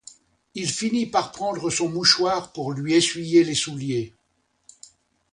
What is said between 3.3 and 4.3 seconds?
les souliers.